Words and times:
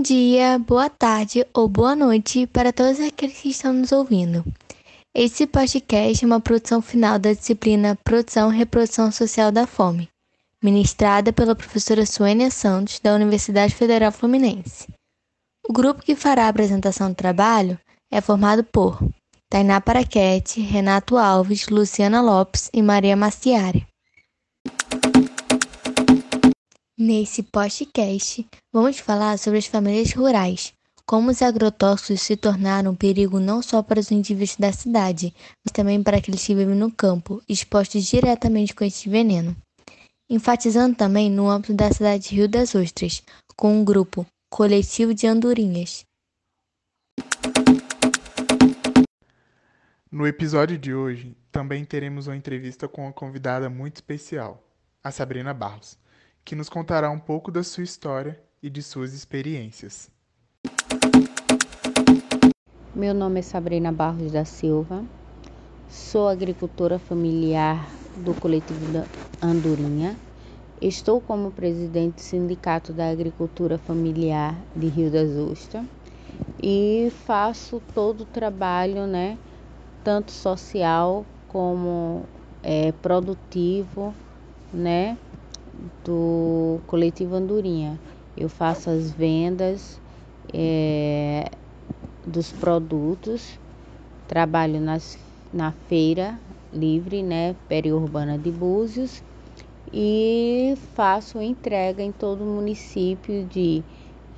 Bom 0.00 0.04
dia, 0.04 0.58
boa 0.58 0.88
tarde 0.88 1.46
ou 1.52 1.68
boa 1.68 1.94
noite 1.94 2.46
para 2.46 2.72
todos 2.72 2.98
aqueles 3.00 3.38
que 3.38 3.50
estão 3.50 3.70
nos 3.70 3.92
ouvindo. 3.92 4.42
Esse 5.14 5.46
podcast 5.46 6.24
é 6.24 6.26
uma 6.26 6.40
produção 6.40 6.80
final 6.80 7.18
da 7.18 7.34
disciplina 7.34 7.98
Produção 8.02 8.50
e 8.50 8.56
Reprodução 8.56 9.12
Social 9.12 9.52
da 9.52 9.66
Fome, 9.66 10.08
ministrada 10.64 11.34
pela 11.34 11.54
professora 11.54 12.06
Suênia 12.06 12.50
Santos, 12.50 12.98
da 12.98 13.14
Universidade 13.14 13.74
Federal 13.74 14.10
Fluminense. 14.10 14.88
O 15.68 15.70
grupo 15.70 16.02
que 16.02 16.16
fará 16.16 16.46
a 16.46 16.48
apresentação 16.48 17.10
do 17.10 17.14
trabalho 17.14 17.78
é 18.10 18.22
formado 18.22 18.64
por 18.64 19.06
Tainá 19.50 19.82
Paraquete, 19.82 20.62
Renato 20.62 21.18
Alves, 21.18 21.68
Luciana 21.68 22.22
Lopes 22.22 22.70
e 22.72 22.80
Maria 22.80 23.16
Maciari. 23.18 23.86
Nesse 27.02 27.42
podcast, 27.42 28.46
vamos 28.70 28.98
falar 28.98 29.38
sobre 29.38 29.58
as 29.58 29.64
famílias 29.64 30.12
rurais, 30.12 30.74
como 31.06 31.30
os 31.30 31.40
agrotóxicos 31.40 32.20
se 32.20 32.36
tornaram 32.36 32.90
um 32.90 32.94
perigo 32.94 33.40
não 33.40 33.62
só 33.62 33.82
para 33.82 33.98
os 33.98 34.10
indivíduos 34.10 34.56
da 34.56 34.70
cidade, 34.70 35.34
mas 35.64 35.72
também 35.72 36.02
para 36.02 36.18
aqueles 36.18 36.44
que 36.44 36.54
vivem 36.54 36.74
no 36.74 36.92
campo, 36.92 37.42
expostos 37.48 38.04
diretamente 38.04 38.74
com 38.74 38.84
este 38.84 39.08
veneno. 39.08 39.56
Enfatizando 40.28 40.94
também 40.94 41.30
no 41.30 41.48
âmbito 41.48 41.72
da 41.72 41.90
cidade 41.90 42.28
de 42.28 42.34
Rio 42.34 42.46
das 42.46 42.74
Ostras, 42.74 43.22
com 43.56 43.80
um 43.80 43.82
grupo 43.82 44.26
Coletivo 44.50 45.14
de 45.14 45.26
Andorinhas. 45.26 46.04
No 50.12 50.26
episódio 50.26 50.76
de 50.76 50.92
hoje, 50.92 51.34
também 51.50 51.82
teremos 51.82 52.26
uma 52.26 52.36
entrevista 52.36 52.86
com 52.86 53.04
uma 53.04 53.12
convidada 53.14 53.70
muito 53.70 53.96
especial, 53.96 54.62
a 55.02 55.10
Sabrina 55.10 55.54
Barros 55.54 55.98
que 56.44 56.54
nos 56.54 56.68
contará 56.68 57.10
um 57.10 57.18
pouco 57.18 57.50
da 57.50 57.62
sua 57.62 57.84
história 57.84 58.40
e 58.62 58.68
de 58.68 58.82
suas 58.82 59.12
experiências. 59.12 60.10
Meu 62.94 63.14
nome 63.14 63.40
é 63.40 63.42
Sabrina 63.42 63.90
Barros 63.90 64.32
da 64.32 64.44
Silva, 64.44 65.04
sou 65.88 66.28
agricultora 66.28 66.98
familiar 66.98 67.88
do 68.16 68.34
coletivo 68.34 68.92
da 68.92 69.06
Andorinha. 69.40 70.16
Estou 70.82 71.20
como 71.20 71.50
presidente 71.50 72.16
do 72.16 72.20
Sindicato 72.20 72.92
da 72.92 73.10
Agricultura 73.10 73.78
Familiar 73.78 74.56
de 74.74 74.88
Rio 74.88 75.10
das 75.10 75.30
Ostras 75.30 75.84
e 76.62 77.12
faço 77.26 77.82
todo 77.94 78.22
o 78.22 78.26
trabalho, 78.26 79.06
né, 79.06 79.38
tanto 80.02 80.32
social 80.32 81.24
como 81.48 82.24
é, 82.62 82.92
produtivo, 82.92 84.14
né, 84.72 85.16
do 86.04 86.80
coletivo 86.86 87.34
Andorinha. 87.34 87.98
Eu 88.36 88.48
faço 88.48 88.90
as 88.90 89.10
vendas 89.10 90.00
é, 90.52 91.50
dos 92.26 92.52
produtos, 92.52 93.58
trabalho 94.28 94.80
nas, 94.80 95.18
na 95.52 95.72
feira 95.88 96.38
livre, 96.72 97.22
né, 97.22 97.56
periurbana 97.68 98.38
de 98.38 98.50
Búzios 98.50 99.22
e 99.92 100.74
faço 100.94 101.40
entrega 101.40 102.02
em 102.02 102.12
todo 102.12 102.42
o 102.42 102.46
município 102.46 103.44
de 103.46 103.82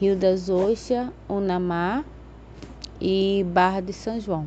Rio 0.01 0.17
das 0.17 0.49
Ostras, 0.49 1.11
Unamar 1.29 2.05
e 3.01 3.45
Barra 3.53 3.81
de 3.81 3.93
São 3.93 4.19
João. 4.19 4.47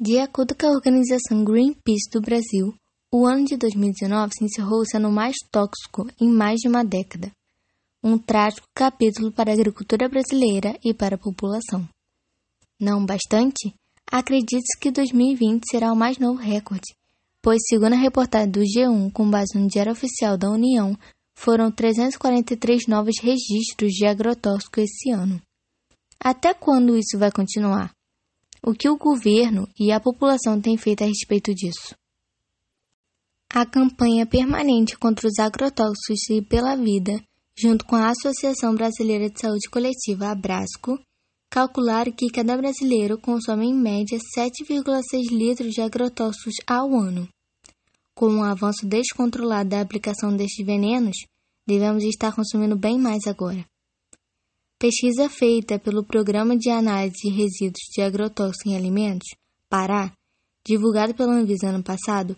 De 0.00 0.18
acordo 0.18 0.54
com 0.58 0.66
a 0.66 0.70
organização 0.70 1.44
Greenpeace 1.44 2.10
do 2.12 2.20
Brasil, 2.20 2.74
o 3.14 3.26
ano 3.26 3.44
de 3.44 3.58
2019 3.58 4.32
se 4.32 4.44
encerrou 4.44 4.86
sendo 4.86 5.08
o 5.08 5.12
mais 5.12 5.36
tóxico 5.50 6.08
em 6.18 6.30
mais 6.30 6.60
de 6.60 6.68
uma 6.68 6.82
década. 6.82 7.30
Um 8.02 8.16
trágico 8.16 8.66
capítulo 8.74 9.30
para 9.30 9.50
a 9.50 9.54
agricultura 9.54 10.08
brasileira 10.08 10.78
e 10.82 10.94
para 10.94 11.16
a 11.16 11.18
população. 11.18 11.86
Não 12.80 13.04
bastante, 13.04 13.74
acredite-se 14.10 14.78
que 14.80 14.90
2020 14.90 15.62
será 15.70 15.92
o 15.92 15.96
mais 15.96 16.18
novo 16.18 16.40
recorde, 16.40 16.94
pois, 17.42 17.60
segundo 17.68 17.92
a 17.92 17.98
reportagem 17.98 18.50
do 18.50 18.60
G1, 18.60 19.12
com 19.12 19.30
base 19.30 19.58
no 19.58 19.68
Diário 19.68 19.92
Oficial 19.92 20.38
da 20.38 20.50
União, 20.50 20.98
foram 21.34 21.70
343 21.70 22.86
novos 22.88 23.16
registros 23.20 23.92
de 23.92 24.06
agrotóxico 24.06 24.80
esse 24.80 25.10
ano. 25.10 25.40
Até 26.18 26.54
quando 26.54 26.96
isso 26.96 27.18
vai 27.18 27.30
continuar? 27.30 27.92
O 28.64 28.72
que 28.72 28.88
o 28.88 28.96
governo 28.96 29.68
e 29.78 29.92
a 29.92 30.00
população 30.00 30.58
têm 30.60 30.78
feito 30.78 31.04
a 31.04 31.06
respeito 31.06 31.54
disso? 31.54 31.94
A 33.54 33.66
campanha 33.66 34.24
permanente 34.24 34.96
contra 34.96 35.28
os 35.28 35.38
agrotóxicos 35.38 36.30
e 36.30 36.40
pela 36.40 36.74
vida, 36.74 37.22
junto 37.54 37.84
com 37.84 37.94
a 37.94 38.08
Associação 38.08 38.74
Brasileira 38.74 39.28
de 39.28 39.38
Saúde 39.38 39.68
Coletiva, 39.68 40.30
Abrasco, 40.30 40.98
calcularam 41.50 42.10
que 42.12 42.30
cada 42.30 42.56
brasileiro 42.56 43.18
consome 43.18 43.66
em 43.66 43.74
média 43.74 44.18
7,6 44.18 45.30
litros 45.30 45.70
de 45.74 45.82
agrotóxicos 45.82 46.54
ao 46.66 46.94
ano. 46.94 47.28
Com 48.14 48.38
o 48.38 48.42
avanço 48.42 48.86
descontrolado 48.86 49.68
da 49.68 49.82
aplicação 49.82 50.34
destes 50.34 50.64
venenos, 50.64 51.16
devemos 51.66 52.04
estar 52.04 52.34
consumindo 52.34 52.74
bem 52.74 52.98
mais 52.98 53.26
agora. 53.26 53.66
Pesquisa 54.78 55.28
feita 55.28 55.78
pelo 55.78 56.02
Programa 56.02 56.56
de 56.56 56.70
Análise 56.70 57.16
de 57.22 57.28
Resíduos 57.28 57.84
de 57.94 58.00
Agrotóxicos 58.00 58.72
em 58.72 58.76
Alimentos, 58.76 59.28
Pará, 59.68 60.10
divulgado 60.66 61.14
pela 61.14 61.34
Anvisa 61.34 61.68
ano 61.68 61.82
passado, 61.82 62.34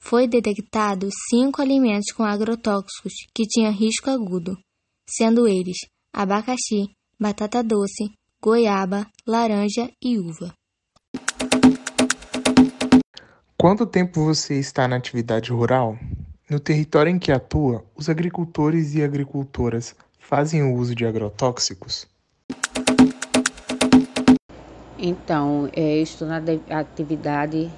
foi 0.00 0.26
detectado 0.26 1.08
cinco 1.28 1.60
alimentos 1.60 2.12
com 2.12 2.24
agrotóxicos 2.24 3.12
que 3.34 3.44
tinham 3.44 3.72
risco 3.72 4.10
agudo, 4.10 4.56
sendo 5.08 5.46
eles 5.46 5.76
abacaxi, 6.12 6.90
batata 7.20 7.62
doce, 7.62 8.10
goiaba, 8.42 9.06
laranja 9.26 9.90
e 10.02 10.18
uva. 10.18 10.52
Quanto 13.56 13.86
tempo 13.86 14.24
você 14.24 14.58
está 14.58 14.86
na 14.86 14.96
atividade 14.96 15.50
rural? 15.50 15.98
No 16.48 16.60
território 16.60 17.10
em 17.10 17.18
que 17.18 17.32
atua, 17.32 17.84
os 17.94 18.08
agricultores 18.08 18.94
e 18.94 19.02
agricultoras 19.02 19.94
fazem 20.18 20.62
o 20.62 20.74
uso 20.74 20.94
de 20.94 21.04
agrotóxicos? 21.04 22.06
Então, 24.96 25.68
é, 25.72 25.98
eu 25.98 26.02
estou 26.02 26.26
na 26.26 26.40
atividade 26.70 27.70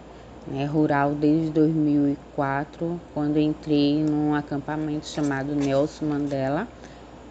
né, 0.47 0.65
rural 0.65 1.15
desde 1.15 1.51
2004, 1.51 3.01
quando 3.15 3.39
entrei 3.39 4.03
num 4.03 4.35
acampamento 4.35 5.07
chamado 5.07 5.55
Nelson 5.55 6.07
Mandela. 6.07 6.67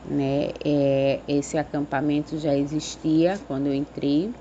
Né, 0.09 0.51
é, 0.63 1.19
esse 1.27 1.57
acampamento 1.57 2.37
já 2.37 2.55
existia 2.55 3.39
quando 3.47 3.67
eu 3.67 3.73
entrei, 3.73 4.31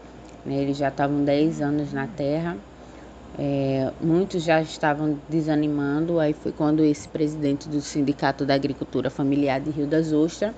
né, 0.46 0.54
eles 0.62 0.76
já 0.76 0.88
estavam 0.88 1.24
10 1.24 1.60
anos 1.60 1.92
na 1.92 2.06
terra. 2.06 2.56
É, 3.38 3.92
muitos 4.00 4.42
já 4.42 4.60
estavam 4.60 5.18
desanimando, 5.28 6.18
aí 6.18 6.32
foi 6.32 6.52
quando 6.52 6.82
esse 6.82 7.06
presidente 7.08 7.68
do 7.68 7.80
Sindicato 7.80 8.44
da 8.44 8.54
Agricultura 8.54 9.10
Familiar 9.10 9.60
de 9.60 9.70
Rio 9.70 9.86
das 9.86 10.12
Ostras, 10.12 10.52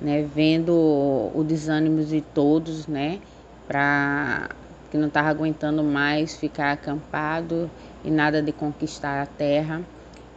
né, 0.00 0.26
vendo 0.34 0.72
o 0.72 1.44
desânimo 1.46 2.02
de 2.02 2.20
todos, 2.20 2.86
né, 2.86 3.18
para 3.66 4.48
que 4.94 4.98
não 4.98 5.08
estava 5.08 5.28
aguentando 5.28 5.82
mais 5.82 6.36
ficar 6.36 6.70
acampado 6.70 7.68
e 8.04 8.10
nada 8.12 8.40
de 8.40 8.52
conquistar 8.52 9.20
a 9.20 9.26
terra. 9.26 9.82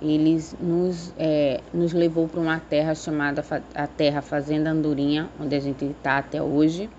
Eles 0.02 0.56
nos, 0.60 1.14
é, 1.16 1.62
nos 1.72 1.94
levou 1.94 2.28
para 2.28 2.40
uma 2.40 2.60
terra 2.60 2.96
chamada 2.96 3.46
a 3.76 3.86
Terra 3.86 4.20
Fazenda 4.20 4.72
Andorinha, 4.72 5.30
onde 5.40 5.56
a 5.56 5.60
gente 5.60 5.86
está 5.86 6.18
até 6.18 6.42
hoje, 6.42 6.90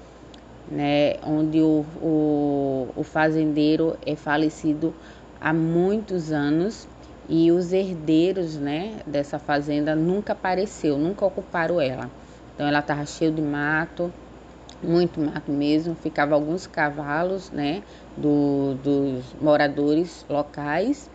né, 0.70 1.14
onde 1.20 1.60
o, 1.60 1.84
o, 2.00 2.88
o 2.94 3.02
fazendeiro 3.02 3.96
é 4.06 4.14
falecido 4.14 4.94
há 5.40 5.52
muitos 5.52 6.30
anos 6.30 6.86
e 7.28 7.50
os 7.50 7.72
herdeiros 7.72 8.54
né, 8.54 9.00
dessa 9.04 9.40
fazenda 9.40 9.96
nunca 9.96 10.32
apareceu, 10.32 10.96
nunca 10.96 11.26
ocuparam 11.26 11.80
ela. 11.80 12.08
Então 12.54 12.68
ela 12.68 12.78
estava 12.78 13.04
cheia 13.04 13.32
de 13.32 13.42
mato, 13.42 14.12
muito 14.82 15.20
mato 15.20 15.50
mesmo, 15.50 15.94
ficava 15.94 16.34
alguns 16.34 16.66
cavalos, 16.66 17.50
né, 17.50 17.82
do, 18.16 18.74
dos 18.82 19.24
moradores 19.40 20.24
locais, 20.28 21.10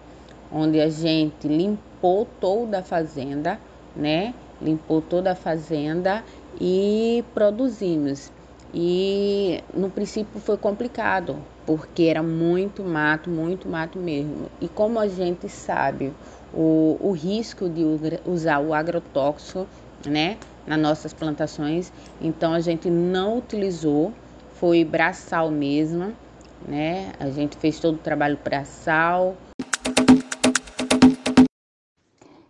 onde 0.51 0.79
a 0.79 0.89
gente 0.89 1.47
limpou 1.47 2.27
toda 2.39 2.79
a 2.79 2.83
fazenda, 2.83 3.59
né, 3.95 4.33
limpou 4.61 5.01
toda 5.01 5.31
a 5.31 5.35
fazenda 5.35 6.23
e 6.59 7.23
produzimos. 7.33 8.31
E 8.73 9.63
no 9.73 9.89
princípio 9.89 10.39
foi 10.41 10.57
complicado, 10.57 11.37
porque 11.65 12.03
era 12.03 12.23
muito 12.23 12.83
mato, 12.83 13.29
muito 13.29 13.69
mato 13.69 13.99
mesmo. 13.99 14.49
E 14.59 14.67
como 14.67 14.99
a 14.99 15.07
gente 15.07 15.47
sabe 15.47 16.11
o, 16.51 16.97
o 16.99 17.11
risco 17.11 17.69
de 17.69 17.83
usar 18.25 18.59
o 18.59 18.73
agrotóxico, 18.73 19.67
né, 20.05 20.37
nas 20.65 20.79
nossas 20.79 21.13
plantações. 21.13 21.91
Então 22.21 22.53
a 22.53 22.59
gente 22.59 22.89
não 22.89 23.37
utilizou, 23.37 24.13
foi 24.55 24.83
braçal 24.83 25.51
mesmo, 25.51 26.13
né? 26.67 27.11
A 27.19 27.29
gente 27.29 27.57
fez 27.57 27.79
todo 27.79 27.95
o 27.95 27.99
trabalho 27.99 28.37
braçal. 28.43 29.35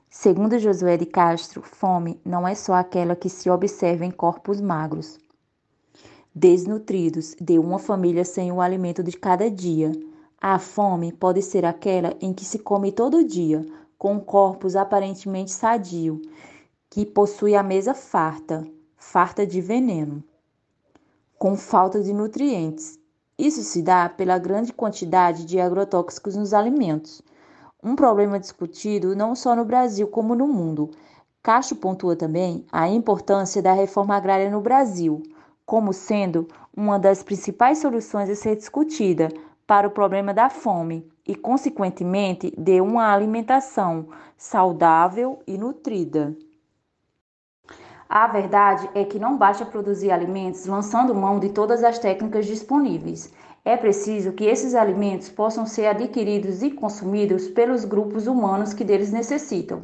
Segundo 0.10 0.58
Josué 0.58 0.96
de 0.96 1.06
Castro, 1.06 1.62
fome 1.62 2.18
não 2.24 2.48
é 2.48 2.56
só 2.56 2.76
aquela 2.76 3.16
que 3.16 3.28
se 3.28 3.50
observa 3.50 4.06
em 4.06 4.12
corpos 4.12 4.62
magros, 4.62 5.20
desnutridos 6.34 7.36
de 7.42 7.60
uma 7.60 7.78
família 7.78 8.24
sem 8.24 8.50
o 8.50 8.62
alimento 8.62 9.04
de 9.04 9.12
cada 9.12 9.52
dia. 9.52 9.92
A 10.40 10.60
fome 10.60 11.12
pode 11.12 11.42
ser 11.42 11.66
aquela 11.66 12.16
em 12.22 12.34
que 12.34 12.46
se 12.46 12.60
come 12.60 12.92
todo 12.92 13.26
dia, 13.26 13.66
com 13.98 14.20
corpos 14.20 14.78
aparentemente 14.78 15.52
sadio, 15.52 16.22
que 16.94 17.08
possui 17.08 17.56
a 17.56 17.64
mesa 17.64 17.96
farta, 17.96 18.64
farta 18.96 19.48
de 19.48 19.60
veneno, 19.60 20.24
com 21.40 21.56
falta 21.56 22.00
de 22.00 22.14
nutrientes. 22.14 23.00
Isso 23.36 23.64
se 23.64 23.82
dá 23.82 24.08
pela 24.08 24.38
grande 24.38 24.72
quantidade 24.72 25.44
de 25.44 25.60
agrotóxicos 25.60 26.36
nos 26.36 26.54
alimentos. 26.54 27.20
Um 27.84 27.96
problema 27.96 28.40
discutido 28.40 29.16
não 29.16 29.34
só 29.34 29.56
no 29.56 29.66
Brasil 29.66 30.08
como 30.08 30.36
no 30.36 30.48
mundo. 30.48 30.92
Castro 31.42 31.78
pontua 31.78 32.16
também 32.16 32.64
a 32.72 32.88
importância 32.88 33.60
da 33.60 33.74
reforma 33.74 34.16
agrária 34.16 34.52
no 34.52 34.62
Brasil, 34.62 35.24
como 35.66 35.94
sendo 35.94 36.48
uma 36.78 37.00
das 37.00 37.24
principais 37.24 37.80
soluções 37.80 38.30
a 38.30 38.36
ser 38.36 38.56
discutida 38.56 39.30
para 39.66 39.88
o 39.88 39.92
problema 39.92 40.32
da 40.32 40.48
fome 40.48 41.12
e, 41.28 41.34
consequentemente, 41.34 42.54
de 42.56 42.80
uma 42.80 43.12
alimentação 43.12 44.10
saudável 44.38 45.40
e 45.48 45.58
nutrida. 45.58 46.38
A 48.16 48.28
verdade 48.28 48.88
é 48.94 49.04
que 49.04 49.18
não 49.18 49.40
basta 49.40 49.66
produzir 49.66 50.12
alimentos 50.12 50.68
lançando 50.68 51.16
mão 51.16 51.40
de 51.40 51.50
todas 51.50 51.84
as 51.84 51.98
técnicas 51.98 52.46
disponíveis. 52.46 53.34
É 53.66 53.76
preciso 53.76 54.34
que 54.34 54.46
esses 54.46 54.76
alimentos 54.76 55.30
possam 55.30 55.66
ser 55.66 55.88
adquiridos 55.88 56.62
e 56.62 56.70
consumidos 56.70 57.48
pelos 57.48 57.86
grupos 57.86 58.28
humanos 58.28 58.72
que 58.72 58.84
deles 58.84 59.12
necessitam. 59.12 59.82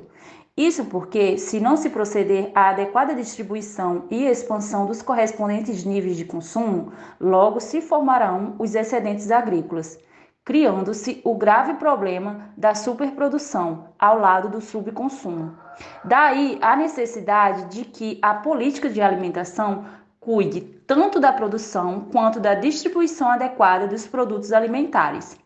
Isso 0.56 0.86
porque, 0.86 1.40
se 1.40 1.60
não 1.60 1.76
se 1.76 1.90
proceder 1.90 2.52
à 2.54 2.70
adequada 2.70 3.16
distribuição 3.16 4.04
e 4.12 4.26
expansão 4.26 4.86
dos 4.86 5.02
correspondentes 5.02 5.84
níveis 5.84 6.16
de 6.16 6.26
consumo, 6.26 6.94
logo 7.20 7.60
se 7.60 7.81
formarão 7.81 8.54
os 8.60 8.76
excedentes 8.76 9.31
agrícolas 9.31 9.98
criando-se 10.50 11.22
o 11.24 11.36
grave 11.36 11.76
problema 11.76 12.50
da 12.58 12.74
superprodução 12.74 13.90
ao 14.00 14.18
lado 14.18 14.50
do 14.50 14.60
subconsumo. 14.60 15.56
Daí 16.04 16.58
a 16.62 16.76
necessidade 16.76 17.66
de 17.66 17.86
que 17.86 18.20
a 18.22 18.34
política 18.34 18.90
de 18.90 19.02
alimentação 19.02 19.86
cuide 20.20 20.62
tanto 20.62 21.20
da 21.20 21.31
produção 21.31 22.08
quanto 22.12 22.40
da 22.40 22.54
distribuição 22.54 23.30
adequada 23.30 23.88
dos 23.88 24.08
produtos 24.08 24.52
alimentares. 24.52 25.38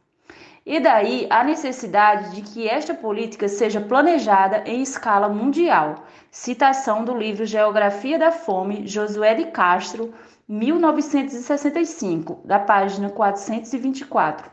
E 0.65 0.79
daí 0.79 1.27
a 1.29 1.43
necessidade 1.43 2.35
de 2.35 2.41
que 2.41 2.67
esta 2.67 2.93
política 2.93 3.49
seja 3.49 3.81
planejada 3.81 4.63
em 4.65 4.81
escala 4.81 5.27
mundial. 5.27 6.05
Citação 6.31 7.03
do 7.03 7.15
livro 7.15 7.45
Geografia 7.45 8.17
da 8.17 8.31
Fome, 8.31 8.87
Josué 8.87 9.35
de 9.35 9.47
Castro, 9.51 10.13
1965, 10.47 12.41
da 12.45 12.59
página 12.59 13.09
424. 13.09 14.49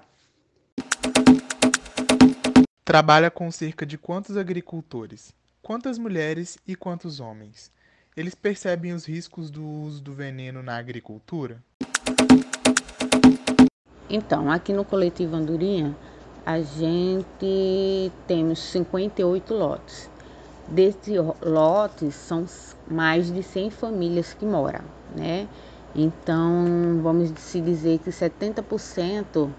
Trabalha 2.85 3.31
com 3.31 3.50
cerca 3.53 3.87
de 3.87 3.97
quantos 3.97 4.37
agricultores? 4.37 5.32
Quantas 5.62 5.98
mulheres 5.98 6.58
e 6.66 6.74
quantos 6.74 7.20
homens? 7.20 7.70
Eles 8.16 8.34
percebem 8.34 8.94
os 8.94 9.04
riscos 9.04 9.50
do 9.50 9.62
uso 9.62 10.02
do 10.02 10.12
veneno 10.12 10.62
na 10.62 10.76
agricultura? 10.76 11.62
Então, 14.08 14.50
aqui 14.50 14.72
no 14.72 14.86
coletivo 14.86 15.36
Andorinha, 15.36 15.94
a 16.46 16.60
gente 16.62 18.10
temos 18.26 18.58
58 18.58 19.52
lotes. 19.54 20.10
Desses 20.66 21.14
lotes, 21.42 22.14
são 22.14 22.46
mais 22.88 23.30
de 23.30 23.42
100 23.42 23.70
famílias 23.70 24.32
que 24.32 24.46
moram, 24.46 24.84
né? 25.14 25.46
Então, 25.94 27.00
vamos 27.02 27.32
se 27.38 27.60
dizer 27.60 27.98
que 27.98 28.10
70% 28.10 29.50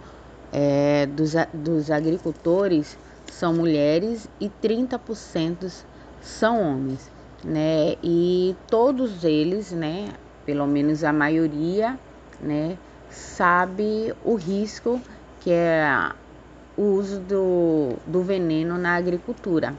é, 0.51 1.06
dos, 1.06 1.33
dos 1.53 1.92
agricultores 1.92 2.98
são 3.31 3.53
mulheres 3.53 4.27
e 4.39 4.50
30% 4.62 5.91
são 6.22 6.62
homens, 6.62 7.10
né? 7.44 7.96
E 8.04 8.56
todos 8.70 9.24
eles, 9.24 9.72
né, 9.72 10.10
pelo 10.46 10.68
menos 10.68 11.04
a 11.04 11.12
maioria, 11.12 12.00
né, 12.40 12.78
sabe 13.10 14.14
o 14.24 14.36
risco 14.36 15.02
que 15.42 15.52
é 15.52 16.12
o 16.78 16.84
uso 16.84 17.20
do, 17.20 17.94
do 18.06 18.22
veneno 18.22 18.78
na 18.78 18.96
agricultura. 18.96 19.74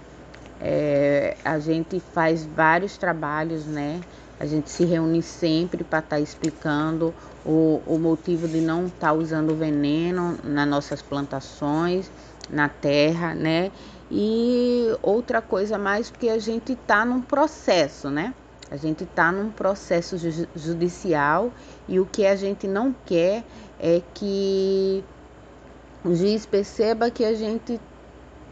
É, 0.61 1.37
a 1.45 1.59
gente 1.59 1.99
faz 1.99 2.45
vários 2.45 2.97
trabalhos, 2.97 3.67
né? 3.67 4.01
A 4.39 4.47
gente 4.47 4.71
se 4.71 4.85
reúne 4.85 5.23
sempre 5.23 5.85
para 5.85 6.01
estar 6.01 6.17
tá 6.17 6.21
explicando 6.21 7.15
o, 7.45 7.81
o 7.87 7.99
motivo 7.99 8.47
de 8.47 8.61
não 8.61 8.87
estar 8.87 9.09
tá 9.09 9.13
usando 9.13 9.57
veneno 9.57 10.39
nas 10.45 10.69
nossas 10.69 11.01
plantações 11.01 12.11
na 12.51 12.69
terra, 12.69 13.35
né? 13.35 13.71
E 14.15 14.95
outra 15.03 15.41
coisa 15.41 15.79
mais 15.79 16.11
porque 16.11 16.29
a 16.29 16.39
gente 16.39 16.75
está 16.75 17.03
num 17.03 17.23
processo, 17.23 18.11
né? 18.11 18.35
A 18.71 18.77
gente 18.77 19.05
está 19.05 19.33
num 19.33 19.51
processo 19.51 20.17
judicial 20.55 21.51
e 21.89 21.99
o 21.99 22.05
que 22.05 22.27
a 22.27 22.37
gente 22.37 22.69
não 22.69 22.95
quer 23.07 23.43
é 23.81 24.03
que 24.13 25.03
o 26.05 26.15
juiz 26.15 26.45
perceba 26.45 27.11
que 27.11 27.25
a 27.25 27.35
gente 27.35 27.81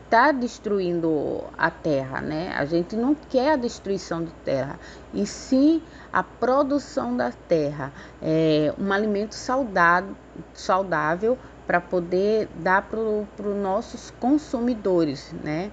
está 0.05 0.33
destruindo 0.33 1.45
a 1.59 1.71
terra, 1.71 2.23
né? 2.23 2.55
A 2.57 2.65
gente 2.65 2.97
não 2.97 3.15
quer 3.15 3.53
a 3.53 3.57
destruição 3.57 4.25
da 4.25 4.33
terra, 4.43 4.81
e 5.13 5.27
sim 5.27 5.83
a 6.11 6.23
produção 6.23 7.15
da 7.15 7.31
terra, 7.31 7.93
é, 8.23 8.75
um 8.79 8.91
alimento 8.93 9.35
saudável, 9.35 10.17
saudável 10.55 11.39
para 11.71 11.81
poder 11.81 12.49
dar 12.57 12.83
para 12.83 12.99
os 12.99 13.57
nossos 13.63 14.11
consumidores, 14.19 15.33
né? 15.45 15.71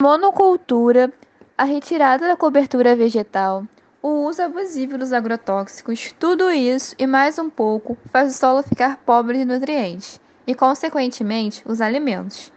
Monocultura, 0.00 1.12
a 1.58 1.64
retirada 1.64 2.28
da 2.28 2.34
cobertura 2.34 2.96
vegetal, 2.96 3.66
o 4.00 4.24
uso 4.24 4.40
abusivo 4.40 4.96
dos 4.96 5.12
agrotóxicos, 5.12 6.14
tudo 6.18 6.50
isso 6.50 6.94
e 6.98 7.06
mais 7.06 7.38
um 7.38 7.50
pouco 7.50 7.98
faz 8.10 8.34
o 8.34 8.38
solo 8.38 8.62
ficar 8.62 8.96
pobre 9.04 9.36
de 9.36 9.44
nutrientes 9.44 10.18
e, 10.46 10.54
consequentemente, 10.54 11.62
os 11.66 11.82
alimentos. 11.82 12.50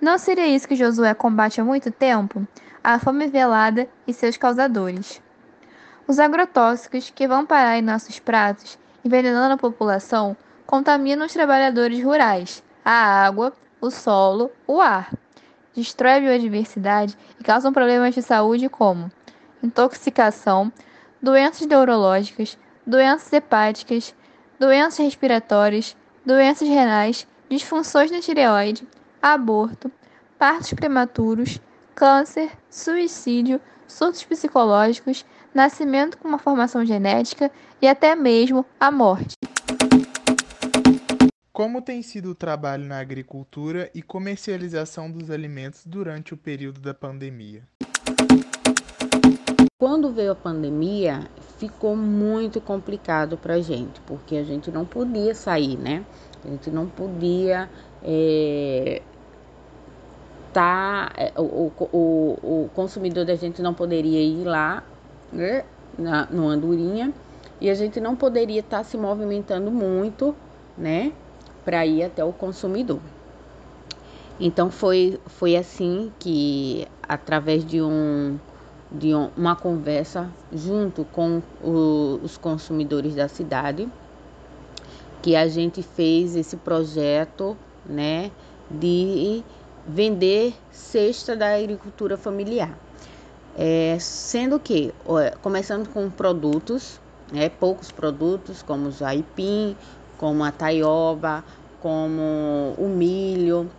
Não 0.00 0.18
seria 0.18 0.46
isso 0.46 0.68
que 0.68 0.76
Josué 0.76 1.14
combate 1.14 1.60
há 1.60 1.64
muito 1.64 1.90
tempo? 1.90 2.46
A 2.84 2.96
fome 3.00 3.26
velada 3.26 3.88
e 4.06 4.14
seus 4.14 4.36
causadores. 4.36 5.20
Os 6.06 6.20
agrotóxicos 6.20 7.10
que 7.10 7.26
vão 7.26 7.44
parar 7.44 7.76
em 7.76 7.82
nossos 7.82 8.20
pratos 8.20 8.78
envenenando 9.04 9.54
a 9.54 9.58
população, 9.58 10.36
contaminam 10.66 11.26
os 11.26 11.32
trabalhadores 11.32 12.02
rurais, 12.02 12.62
a 12.84 13.24
água, 13.24 13.52
o 13.80 13.90
solo, 13.90 14.50
o 14.66 14.80
ar. 14.80 15.12
Destrói 15.74 16.12
a 16.12 16.20
biodiversidade 16.20 17.16
e 17.40 17.44
causam 17.44 17.72
problemas 17.72 18.14
de 18.14 18.22
saúde 18.22 18.68
como 18.68 19.10
intoxicação, 19.62 20.72
doenças 21.20 21.66
neurológicas, 21.66 22.58
doenças 22.86 23.32
hepáticas, 23.32 24.14
doenças 24.58 25.04
respiratórias, 25.04 25.96
doenças 26.26 26.68
renais, 26.68 27.26
disfunções 27.48 28.10
na 28.10 28.20
tireoide, 28.20 28.86
aborto, 29.20 29.90
partos 30.38 30.72
prematuros, 30.72 31.60
câncer, 31.94 32.50
suicídio, 32.68 33.60
surtos 33.86 34.24
psicológicos, 34.24 35.24
nascimento 35.54 36.18
com 36.18 36.28
uma 36.28 36.38
formação 36.38 36.84
genética 36.84 37.50
e 37.80 37.86
até 37.86 38.14
mesmo 38.14 38.64
a 38.78 38.90
morte. 38.90 39.36
Como 41.52 41.82
tem 41.82 42.02
sido 42.02 42.30
o 42.30 42.34
trabalho 42.34 42.84
na 42.86 42.98
agricultura 42.98 43.90
e 43.94 44.00
comercialização 44.00 45.10
dos 45.10 45.30
alimentos 45.30 45.82
durante 45.86 46.32
o 46.32 46.36
período 46.36 46.80
da 46.80 46.94
pandemia? 46.94 47.62
Quando 49.78 50.12
veio 50.12 50.32
a 50.32 50.34
pandemia, 50.34 51.28
ficou 51.58 51.94
muito 51.94 52.60
complicado 52.60 53.36
para 53.36 53.54
a 53.54 53.60
gente, 53.60 54.00
porque 54.06 54.36
a 54.36 54.44
gente 54.44 54.70
não 54.70 54.86
podia 54.86 55.34
sair, 55.34 55.76
né? 55.76 56.04
A 56.44 56.48
gente 56.48 56.70
não 56.70 56.86
podia 56.86 57.68
é, 58.02 59.02
tá, 60.52 61.12
é, 61.16 61.32
o, 61.36 61.72
o, 61.92 62.64
o 62.64 62.70
consumidor 62.74 63.24
da 63.24 63.34
gente 63.34 63.62
não 63.62 63.74
poderia 63.74 64.22
ir 64.22 64.44
lá 64.44 64.82
na, 65.98 66.26
no 66.30 66.48
Andorinha 66.48 67.12
e 67.60 67.70
a 67.70 67.74
gente 67.74 68.00
não 68.00 68.16
poderia 68.16 68.60
estar 68.60 68.78
tá 68.78 68.84
se 68.84 68.96
movimentando 68.96 69.70
muito, 69.70 70.34
né, 70.76 71.12
para 71.64 71.86
ir 71.86 72.02
até 72.02 72.24
o 72.24 72.32
consumidor. 72.32 73.00
Então 74.40 74.70
foi, 74.70 75.20
foi 75.26 75.56
assim 75.56 76.12
que 76.18 76.86
através 77.08 77.64
de 77.64 77.80
um 77.80 78.38
de 78.90 79.14
um, 79.14 79.30
uma 79.36 79.56
conversa 79.56 80.30
junto 80.52 81.04
com 81.06 81.40
o, 81.62 82.20
os 82.22 82.36
consumidores 82.36 83.14
da 83.14 83.26
cidade 83.26 83.88
que 85.22 85.36
a 85.36 85.48
gente 85.48 85.82
fez 85.82 86.36
esse 86.36 86.56
projeto, 86.56 87.56
né, 87.86 88.30
de 88.68 89.42
vender 89.86 90.52
cesta 90.70 91.36
da 91.36 91.54
agricultura 91.54 92.16
familiar. 92.16 92.76
É, 93.56 93.96
sendo 94.00 94.58
que, 94.58 94.94
começando 95.42 95.88
com 95.88 96.08
produtos, 96.08 97.00
né, 97.30 97.48
poucos 97.48 97.90
produtos, 97.92 98.62
como 98.62 98.88
o 98.88 99.04
aipim, 99.04 99.76
como 100.18 100.42
a 100.44 100.50
taioba, 100.50 101.44
como 101.80 102.74
o 102.78 102.88
milho, 102.88 103.70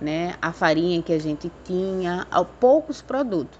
né, 0.00 0.34
a 0.42 0.52
farinha 0.52 1.00
que 1.02 1.12
a 1.12 1.18
gente 1.18 1.50
tinha, 1.64 2.26
poucos 2.60 3.00
produtos. 3.00 3.58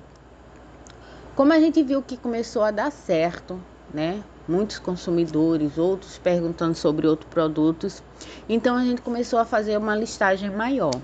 Como 1.34 1.52
a 1.52 1.58
gente 1.58 1.82
viu 1.82 2.00
que 2.02 2.16
começou 2.16 2.62
a 2.62 2.70
dar 2.70 2.92
certo, 2.92 3.60
né? 3.92 4.22
Muitos 4.46 4.78
consumidores, 4.78 5.78
outros 5.78 6.16
perguntando 6.18 6.74
sobre 6.76 7.08
outros 7.08 7.28
produtos. 7.28 8.02
Então 8.48 8.76
a 8.76 8.84
gente 8.84 9.02
começou 9.02 9.38
a 9.40 9.44
fazer 9.44 9.76
uma 9.76 9.96
listagem 9.96 10.50
maior, 10.50 10.94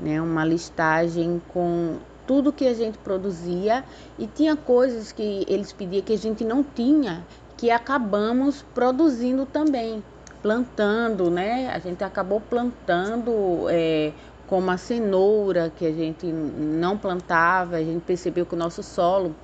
né? 0.00 0.20
Uma 0.20 0.44
listagem 0.46 1.42
com 1.48 1.96
tudo 2.26 2.52
que 2.52 2.66
a 2.66 2.74
gente 2.74 2.98
produzia 2.98 3.84
e 4.18 4.26
tinha 4.26 4.56
coisas 4.56 5.12
que 5.12 5.44
eles 5.48 5.72
pediam 5.72 6.02
que 6.02 6.12
a 6.12 6.18
gente 6.18 6.44
não 6.44 6.62
tinha, 6.62 7.24
que 7.56 7.70
acabamos 7.70 8.64
produzindo 8.74 9.46
também, 9.46 10.02
plantando, 10.42 11.30
né? 11.30 11.70
A 11.72 11.78
gente 11.78 12.04
acabou 12.04 12.40
plantando 12.40 13.66
é, 13.70 14.12
como 14.46 14.70
a 14.70 14.76
cenoura 14.76 15.72
que 15.74 15.86
a 15.86 15.92
gente 15.92 16.26
não 16.26 16.98
plantava, 16.98 17.76
a 17.76 17.82
gente 17.82 18.02
percebeu 18.02 18.44
que 18.44 18.54
o 18.54 18.58
nosso 18.58 18.82
solo 18.82 19.34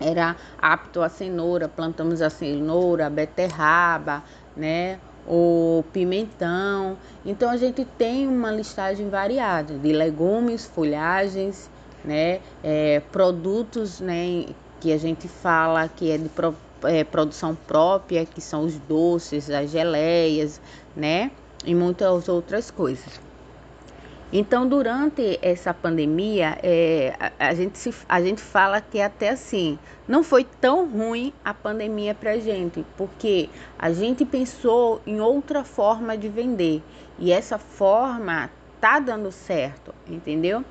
era 0.00 0.36
apto 0.60 1.02
à 1.02 1.08
cenoura, 1.08 1.68
plantamos 1.68 2.22
a 2.22 2.30
cenoura, 2.30 3.06
a 3.06 3.10
beterraba, 3.10 4.22
né? 4.56 5.00
O 5.26 5.84
pimentão. 5.92 6.96
Então 7.24 7.50
a 7.50 7.56
gente 7.56 7.84
tem 7.84 8.26
uma 8.26 8.50
listagem 8.50 9.08
variada 9.08 9.74
de 9.74 9.92
legumes, 9.92 10.66
folhagens, 10.66 11.68
né? 12.04 12.40
É, 12.62 13.00
produtos, 13.12 14.00
né? 14.00 14.46
Que 14.80 14.92
a 14.92 14.98
gente 14.98 15.26
fala 15.28 15.88
que 15.88 16.10
é 16.10 16.18
de 16.18 16.28
pro, 16.28 16.54
é, 16.84 17.04
produção 17.04 17.54
própria, 17.54 18.24
que 18.24 18.40
são 18.40 18.64
os 18.64 18.76
doces, 18.78 19.50
as 19.50 19.70
geleias, 19.70 20.60
né? 20.96 21.30
E 21.64 21.74
muitas 21.74 22.28
outras 22.28 22.70
coisas. 22.70 23.20
Então, 24.30 24.68
durante 24.68 25.38
essa 25.40 25.72
pandemia, 25.72 26.58
é, 26.62 27.14
a, 27.18 27.48
a, 27.48 27.54
gente 27.54 27.78
se, 27.78 27.94
a 28.06 28.20
gente 28.20 28.42
fala 28.42 28.78
que 28.78 29.00
até 29.00 29.30
assim, 29.30 29.78
não 30.06 30.22
foi 30.22 30.44
tão 30.44 30.86
ruim 30.86 31.32
a 31.42 31.54
pandemia 31.54 32.14
para 32.14 32.32
a 32.32 32.38
gente, 32.38 32.84
porque 32.94 33.48
a 33.78 33.90
gente 33.90 34.26
pensou 34.26 35.00
em 35.06 35.18
outra 35.18 35.64
forma 35.64 36.16
de 36.16 36.28
vender 36.28 36.82
e 37.18 37.32
essa 37.32 37.56
forma 37.56 38.50
tá 38.78 39.00
dando 39.00 39.32
certo, 39.32 39.94
entendeu? 40.06 40.62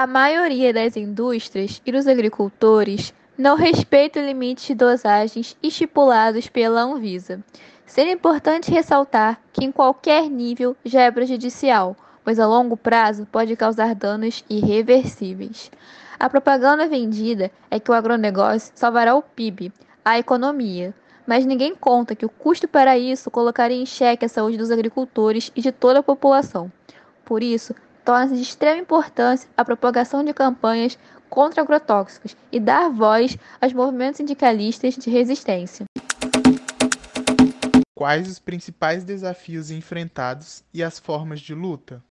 A 0.00 0.06
maioria 0.06 0.72
das 0.72 0.96
indústrias 0.96 1.82
e 1.84 1.90
dos 1.90 2.06
agricultores 2.06 3.12
não 3.36 3.56
respeita 3.56 4.20
o 4.20 4.24
limite 4.24 4.68
de 4.68 4.74
dosagens 4.76 5.56
estipulados 5.60 6.46
pela 6.46 6.82
Anvisa. 6.82 7.42
Seria 7.84 8.12
importante 8.12 8.70
ressaltar 8.70 9.40
que 9.52 9.64
em 9.64 9.72
qualquer 9.72 10.30
nível 10.30 10.76
já 10.84 11.02
é 11.02 11.10
prejudicial, 11.10 11.96
pois 12.22 12.38
a 12.38 12.46
longo 12.46 12.76
prazo 12.76 13.26
pode 13.26 13.56
causar 13.56 13.92
danos 13.92 14.44
irreversíveis. 14.48 15.68
A 16.16 16.30
propaganda 16.30 16.86
vendida 16.86 17.50
é 17.68 17.80
que 17.80 17.90
o 17.90 17.94
agronegócio 17.94 18.70
salvará 18.76 19.16
o 19.16 19.22
PIB, 19.22 19.72
a 20.04 20.16
economia, 20.16 20.94
mas 21.26 21.44
ninguém 21.44 21.74
conta 21.74 22.14
que 22.14 22.24
o 22.24 22.30
custo 22.30 22.68
para 22.68 22.96
isso 22.96 23.32
colocaria 23.32 23.82
em 23.82 23.84
xeque 23.84 24.24
a 24.24 24.28
saúde 24.28 24.58
dos 24.58 24.70
agricultores 24.70 25.50
e 25.56 25.60
de 25.60 25.72
toda 25.72 25.98
a 25.98 26.04
população. 26.04 26.70
Por 27.24 27.42
isso, 27.42 27.74
torna-se 28.08 28.36
de 28.36 28.40
extrema 28.40 28.80
importância 28.80 29.46
a 29.54 29.62
propagação 29.62 30.24
de 30.24 30.32
campanhas 30.32 30.98
contra 31.28 31.60
agrotóxicos 31.60 32.34
e 32.50 32.58
dar 32.58 32.88
voz 32.88 33.36
aos 33.60 33.74
movimentos 33.74 34.16
sindicalistas 34.16 34.96
de 34.96 35.10
resistência. 35.10 35.84
Quais 37.94 38.26
os 38.26 38.38
principais 38.38 39.04
desafios 39.04 39.70
enfrentados 39.70 40.64
e 40.72 40.82
as 40.82 40.98
formas 40.98 41.38
de 41.38 41.54
luta? 41.54 42.02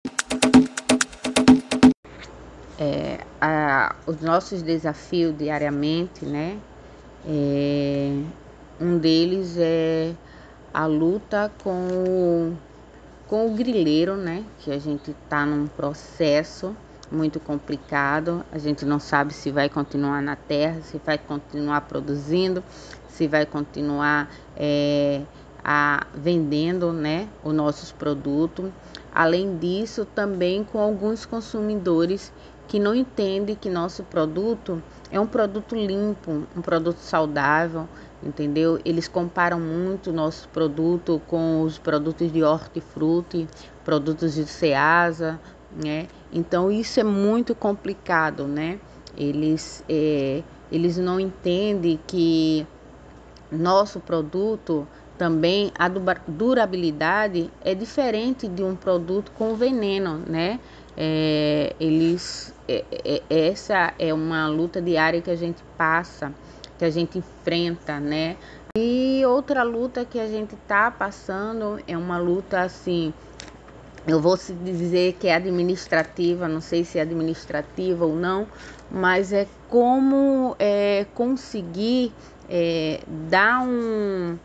É, 2.80 3.18
a, 3.42 3.96
os 4.06 4.22
nossos 4.22 4.62
desafios 4.62 5.36
diariamente, 5.36 6.24
né? 6.24 6.60
É, 7.25 8.22
um 8.80 9.00
deles 9.00 9.58
é 9.58 10.13
a 10.72 10.86
luta 10.86 11.51
com 11.63 12.56
com 13.27 13.46
o 13.46 13.51
grileiro, 13.51 14.15
né? 14.15 14.43
Que 14.60 14.72
a 14.72 14.79
gente 14.79 15.12
está 15.12 15.46
num 15.46 15.67
processo 15.67 16.75
muito 17.12 17.39
complicado. 17.39 18.43
A 18.51 18.57
gente 18.57 18.86
não 18.86 19.00
sabe 19.00 19.34
se 19.34 19.51
vai 19.51 19.69
continuar 19.69 20.22
na 20.22 20.36
terra, 20.36 20.81
se 20.81 21.00
vai 21.05 21.17
continuar 21.17 21.81
produzindo, 21.81 22.63
se 23.07 23.27
vai 23.27 23.46
continuar 23.46 24.29
é, 24.55 25.22
a, 25.63 26.05
vendendo 26.13 26.93
né, 26.93 27.27
os 27.43 27.53
nossos 27.53 27.91
produtos. 27.91 28.72
Além 29.13 29.57
disso, 29.57 30.05
também 30.05 30.63
com 30.63 30.79
alguns 30.79 31.25
consumidores 31.25 32.31
que 32.67 32.79
não 32.79 32.93
entendem 32.93 33.55
que 33.55 33.69
nosso 33.69 34.03
produto 34.03 34.81
é 35.10 35.19
um 35.19 35.25
produto 35.25 35.74
limpo, 35.74 36.43
um 36.55 36.62
produto 36.62 36.98
saudável, 36.98 37.88
entendeu? 38.21 38.79
Eles 38.83 39.07
comparam 39.07 39.59
muito 39.59 40.12
nosso 40.12 40.47
produto 40.50 41.21
com 41.27 41.62
os 41.62 41.77
produtos 41.77 42.31
de 42.31 42.43
hortifruti, 42.43 43.47
produtos 43.83 44.33
de 44.36 44.45
ceasa, 44.45 45.39
né? 45.83 46.07
Então 46.31 46.71
isso 46.71 47.00
é 47.00 47.03
muito 47.03 47.55
complicado, 47.55 48.47
né? 48.47 48.79
Eles, 49.17 49.83
é, 49.88 50.43
eles 50.71 50.97
não 50.97 51.19
entendem 51.19 52.00
que 52.05 52.65
nosso 53.51 54.00
produto 54.00 54.88
também 55.17 55.71
a 55.77 55.89
durabilidade 56.27 57.50
é 57.62 57.74
diferente 57.74 58.47
de 58.47 58.63
um 58.63 58.75
produto 58.75 59.31
com 59.31 59.55
veneno, 59.55 60.21
né? 60.27 60.59
É, 60.95 61.75
eles, 61.79 62.53
é, 62.67 62.83
é, 63.05 63.21
essa 63.29 63.93
é 64.00 64.13
uma 64.13 64.47
luta 64.47 64.81
diária 64.81 65.21
que 65.21 65.29
a 65.29 65.36
gente 65.36 65.63
passa, 65.77 66.33
que 66.77 66.86
a 66.86 66.89
gente 66.89 67.17
enfrenta, 67.17 68.00
né? 68.00 68.38
E 68.77 69.24
outra 69.25 69.63
luta 69.63 70.05
que 70.05 70.19
a 70.19 70.27
gente 70.27 70.55
tá 70.67 70.91
passando 70.91 71.79
é 71.88 71.98
uma 71.98 72.17
luta 72.17 72.62
assim, 72.62 73.13
eu 74.07 74.22
vou 74.22 74.38
dizer 74.63 75.13
que 75.13 75.27
é 75.27 75.36
administrativa, 75.36 76.48
não 76.48 76.62
sei 76.62 76.84
se 76.84 77.00
é 77.00 77.01
administrativa 77.01 78.05
ou 78.05 78.15
não, 78.15 78.48
mas 78.91 79.34
é 79.34 79.48
como 79.67 80.55
é, 80.60 81.05
conseguir 81.13 82.13
é, 82.50 83.01
dar 83.29 83.62
um 83.62 84.38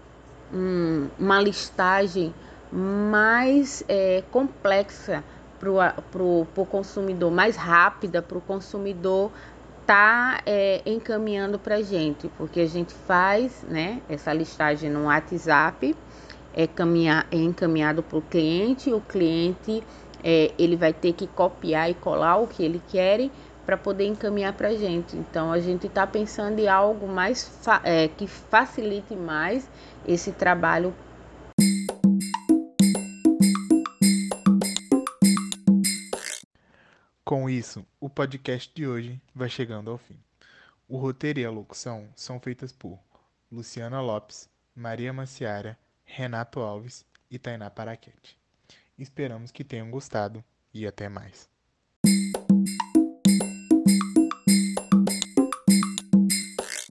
um, 0.53 1.09
uma 1.19 1.41
listagem 1.41 2.35
mais 2.71 3.83
é, 3.89 4.23
complexa 4.31 5.25
para 5.59 6.23
o 6.23 6.67
consumidor, 6.69 7.31
mais 7.31 7.57
rápida 7.57 8.21
para 8.21 8.37
o 8.37 8.41
consumidor 8.41 9.31
tá 9.87 10.41
é, 10.47 10.83
encaminhando 10.87 11.59
para 11.59 11.83
gente, 11.83 12.29
porque 12.39 12.61
a 12.61 12.67
gente 12.67 12.93
faz 12.93 13.65
né, 13.69 14.01
essa 14.09 14.33
listagem 14.33 14.91
no 14.91 15.05
WhatsApp, 15.05 15.95
é, 16.55 16.67
caminhar, 16.67 17.27
é 17.31 17.37
encaminhado 17.37 18.03
para 18.03 18.19
o 18.19 18.23
cliente, 18.23 18.93
o 18.93 19.01
cliente 19.01 19.83
é, 20.23 20.53
ele 20.59 20.77
vai 20.77 20.93
ter 20.93 21.13
que 21.13 21.27
copiar 21.27 21.91
e 21.91 21.95
colar 21.95 22.37
o 22.37 22.47
que 22.47 22.63
ele 22.63 22.81
quer 22.89 23.31
para 23.65 23.77
poder 23.77 24.07
encaminhar 24.07 24.53
para 24.53 24.75
gente. 24.75 25.17
Então 25.17 25.53
a 25.53 25.59
gente 25.59 25.87
está 25.87 26.07
pensando 26.07 26.59
em 26.59 26.69
algo 26.69 27.07
mais 27.07 27.49
fa 27.63 27.81
é, 27.85 28.09
que 28.09 28.27
facilite 28.27 29.15
mais 29.15 29.69
esse 30.07 30.33
trabalho. 30.33 30.95
Com 37.33 37.49
isso, 37.49 37.83
o 37.99 38.11
podcast 38.11 38.71
de 38.75 38.87
hoje 38.87 39.19
vai 39.35 39.49
chegando 39.49 39.91
ao 39.91 39.97
fim. 39.97 40.23
O 40.87 40.99
roteiro 40.99 41.41
e 41.41 41.47
a 41.47 41.51
locução 41.51 42.07
são 42.15 42.39
feitas 42.39 42.73
por 42.73 42.99
Luciana 43.51 44.03
Lopes, 44.03 44.51
Maria 44.77 45.15
Maciara, 45.15 45.79
Renato 46.05 46.61
Alves 46.61 47.07
e 47.31 47.39
Tainá 47.39 47.71
Paraquete. 47.71 48.39
Esperamos 48.99 49.51
que 49.51 49.65
tenham 49.65 49.91
gostado 49.91 50.45
e 50.75 50.87
até 50.87 51.09
mais. 51.09 51.49